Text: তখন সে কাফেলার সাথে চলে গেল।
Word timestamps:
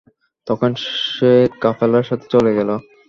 তখন 0.47 0.71
সে 1.09 1.31
কাফেলার 1.61 2.07
সাথে 2.09 2.25
চলে 2.33 2.51
গেল। 2.57 2.69